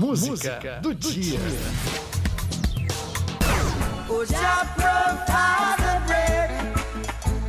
[0.00, 1.38] música do dia.
[4.08, 6.50] Hoje a provada break.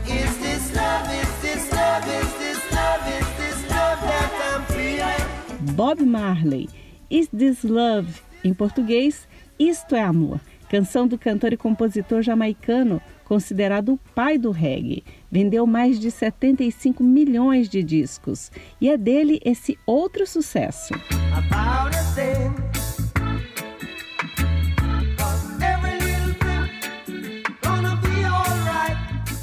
[0.06, 5.76] Is this love, is this love, is this love, is this love that I'm feeling?
[5.76, 6.68] Bob Marley,
[7.10, 8.22] Is This Love?
[8.44, 9.28] Em português,
[9.58, 10.42] Isto é Amor.
[10.70, 13.02] Canção do cantor e compositor jamaicano,
[13.32, 15.06] considerado o pai do reggae.
[15.32, 18.52] Vendeu mais de 75 milhões de discos.
[18.82, 20.94] E é dele esse outro sucesso.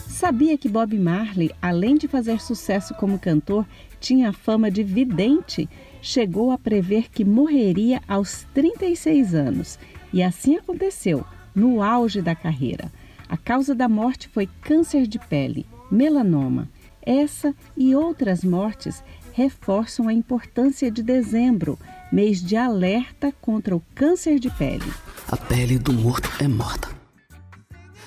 [0.06, 3.66] Sabia que Bob Marley, além de fazer sucesso como cantor,
[3.98, 5.66] tinha a fama de vidente?
[6.02, 9.78] Chegou a prever que morreria aos 36 anos.
[10.12, 12.92] E assim aconteceu, no auge da carreira.
[13.28, 16.68] A causa da morte foi câncer de pele, melanoma.
[17.02, 21.78] Essa e outras mortes reforçam a importância de dezembro,
[22.10, 24.90] mês de alerta contra o câncer de pele.
[25.28, 26.88] A pele do morto é morta.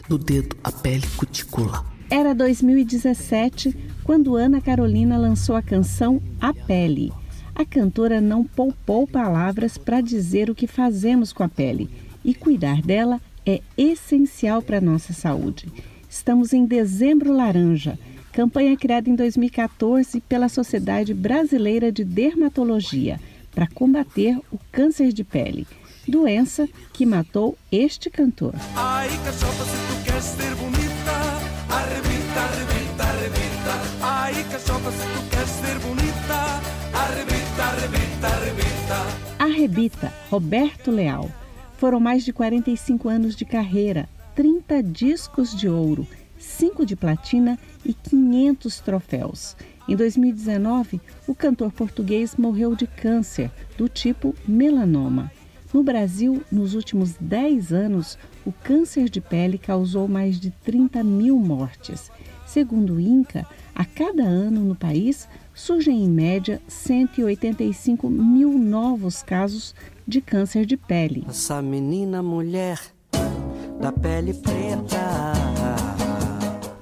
[0.09, 1.85] Do dedo a pele cuticula.
[2.09, 7.13] Era 2017 quando Ana Carolina lançou a canção A Pele.
[7.55, 11.89] A cantora não poupou palavras para dizer o que fazemos com a pele
[12.25, 15.67] e cuidar dela é essencial para a nossa saúde.
[16.09, 17.97] Estamos em Dezembro Laranja,
[18.31, 23.19] campanha criada em 2014 pela Sociedade Brasileira de Dermatologia
[23.53, 25.67] para combater o câncer de pele,
[26.07, 28.53] doença que matou este cantor.
[28.75, 31.11] Ai, se tu queres ser bonita,
[31.69, 33.81] arrebita, arrebita, arrebita.
[34.01, 36.61] Ai, se tu queres ser bonita,
[36.93, 38.71] arrebita, arrebita, arrebita.
[39.39, 41.29] Arrebita, Roberto Leal.
[41.81, 46.05] Foram mais de 45 anos de carreira, 30 discos de ouro,
[46.37, 49.57] 5 de platina e 500 troféus.
[49.89, 55.31] Em 2019, o cantor português morreu de câncer do tipo melanoma.
[55.73, 58.15] No Brasil, nos últimos 10 anos,
[58.45, 62.11] o câncer de pele causou mais de 30 mil mortes.
[62.45, 63.43] Segundo o INCA,
[63.73, 69.75] a cada ano no país surgem em média 185 mil novos casos
[70.07, 71.25] de câncer de pele.
[71.27, 72.79] Essa menina mulher
[73.79, 75.31] da pele preta.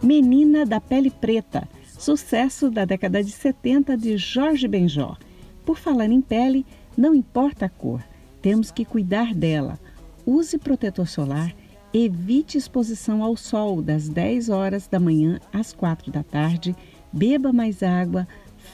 [0.02, 5.18] Menina da Pele Preta, sucesso da década de 70 de Jorge Benjó.
[5.66, 6.66] Por falar em pele,
[6.98, 8.02] não importa a cor,
[8.42, 9.78] temos que cuidar dela.
[10.26, 11.54] Use protetor solar,
[11.94, 16.74] evite exposição ao sol das 10 horas da manhã às 4 da tarde,
[17.12, 18.26] beba mais água,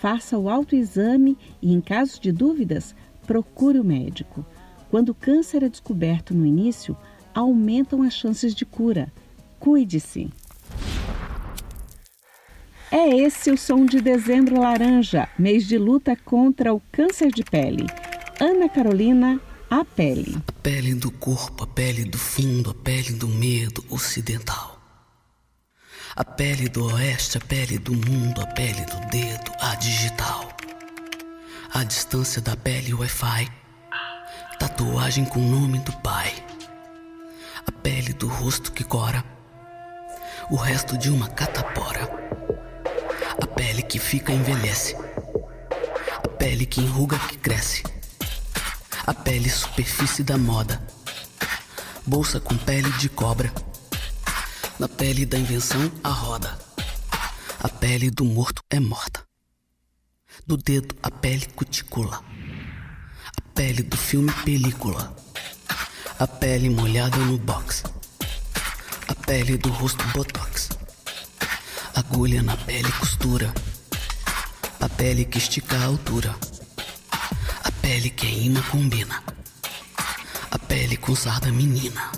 [0.01, 4.45] faça o autoexame e, em caso de dúvidas, procure o médico.
[4.89, 6.97] Quando o câncer é descoberto no início,
[7.33, 9.11] aumentam as chances de cura.
[9.59, 10.29] Cuide-se!
[12.91, 17.85] É esse o som de Dezembro Laranja, mês de luta contra o câncer de pele.
[18.39, 20.37] Ana Carolina, a pele.
[20.47, 24.79] A pele do corpo, a pele do fundo, a pele do medo ocidental.
[26.15, 30.49] A pele do oeste, a pele do mundo, a pele do dedo, digital.
[31.73, 33.51] A distância da pele, o Wi-Fi.
[34.59, 36.33] Tatuagem com o nome do pai.
[37.67, 39.23] A pele do rosto que cora.
[40.49, 42.09] O resto de uma catapora.
[43.41, 44.95] A pele que fica envelhece.
[46.23, 47.83] A pele que enruga que cresce.
[49.05, 50.81] A pele superfície da moda.
[52.05, 53.51] Bolsa com pele de cobra.
[54.79, 56.57] Na pele da invenção a roda.
[57.61, 59.25] A pele do morto é morta.
[60.43, 62.21] Do dedo a pele cuticula.
[63.37, 65.15] A pele do filme película.
[66.19, 67.83] A pele molhada no box.
[69.07, 70.69] A pele do rosto botox.
[71.95, 73.51] Agulha na pele costura.
[74.79, 76.35] A pele que estica a altura.
[77.63, 79.23] A pele que imã combina.
[80.51, 82.11] A pele com sarda menina.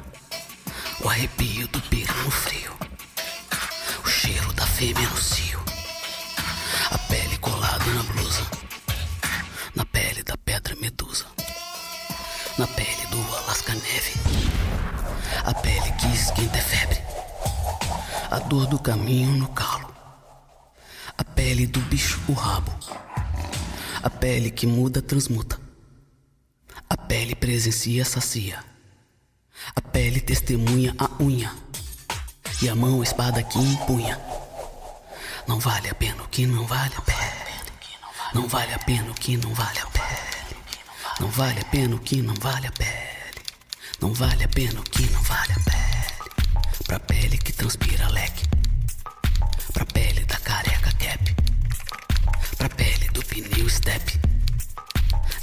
[1.01, 2.73] O arrepio do pelo no frio.
[4.03, 5.46] O cheiro da fêmea no cio.
[15.47, 17.01] A pele que esquenta é febre.
[18.29, 19.95] A dor do caminho no calo.
[21.17, 22.69] A pele do bicho o rabo.
[24.03, 25.57] A pele que muda transmuta.
[26.89, 28.61] A pele presencia sacia.
[29.73, 31.55] A pele testemunha a unha.
[32.61, 34.19] E a mão a espada que empunha.
[35.47, 37.53] Não vale a pena o que não vale a pele.
[38.33, 40.57] Não vale a pena o que não vale a pele.
[41.21, 43.06] Não vale a pena o que não vale a pele.
[43.99, 46.67] Não vale a pena o que não vale a pele.
[46.85, 48.45] Pra pele que transpira leque.
[49.73, 51.35] Pra pele da careca cap.
[52.57, 54.19] Pra pele do pneu step.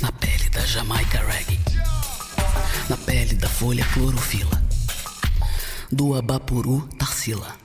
[0.01, 1.59] Na pele da Jamaica reggae.
[2.89, 4.63] Na pele da folha clorofila.
[5.91, 7.57] Do abapuru tarsila.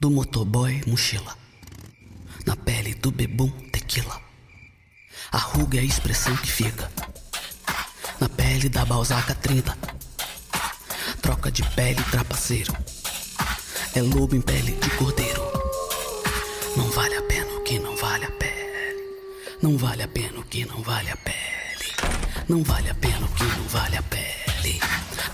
[0.00, 1.34] Do motoboy mochila.
[2.46, 4.20] Na pele do bebum tequila.
[5.32, 6.90] A ruga é a expressão que fica.
[8.46, 9.76] Pele da balzaca 30.
[11.20, 12.72] Troca de pele trapaceiro.
[13.92, 15.42] É lobo em pele de cordeiro.
[16.76, 19.02] Não vale a pena o que não vale a pele.
[19.60, 21.90] Não vale a pena o que não vale a pele.
[22.48, 24.80] Não vale a pena o que não vale a pele.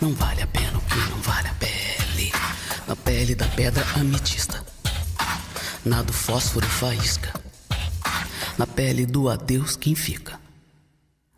[0.01, 2.33] Não vale a pena o que não vale a pele.
[2.89, 4.65] Na pele da pedra ametista.
[5.85, 7.31] Na do fósforo faísca.
[8.57, 10.42] Na pele do adeus quem fica.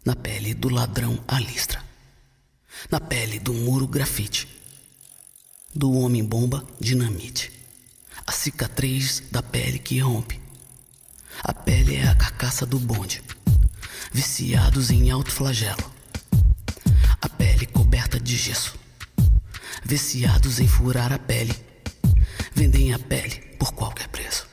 [0.04, 1.82] Na pele do ladrão a listra.
[2.90, 4.48] Na pele do muro grafite.
[5.74, 7.50] Do homem bomba dinamite.
[8.26, 10.40] A cicatriz da pele que rompe.
[11.42, 13.22] A pele é a carcaça do bonde
[14.14, 15.92] viciados em alto flagelo.
[17.20, 18.78] A pele coberta de gesso,
[19.84, 21.52] viciados em furar a pele,
[22.54, 24.46] vendem a pele por qualquer preço.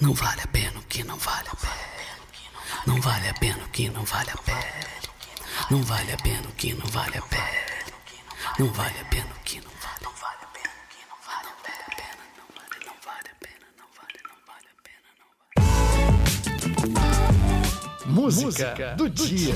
[0.00, 1.77] Não vale a pena o que não vale a pele.
[2.86, 4.64] Não vale a pena o que não vale a pele.
[5.70, 7.42] Não vale a pena o que não vale a pele.
[8.58, 9.98] Não vale a pena o que não vale.
[10.02, 12.22] Não vale a pena o que não vale a pena.
[12.86, 13.66] Não vale, a pena.
[13.76, 15.06] Não vale, não vale a pena.
[18.06, 18.34] Não vale.
[18.46, 19.54] Música, do, dia.